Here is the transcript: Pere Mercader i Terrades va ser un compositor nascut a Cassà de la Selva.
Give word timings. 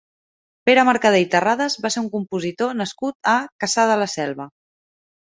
Pere 0.67 0.83
Mercader 0.85 1.17
i 1.23 1.25
Terrades 1.33 1.75
va 1.83 1.91
ser 1.95 2.01
un 2.03 2.07
compositor 2.13 2.71
nascut 2.77 3.29
a 3.33 3.35
Cassà 3.65 3.85
de 3.91 3.99
la 4.05 4.09
Selva. 4.15 4.49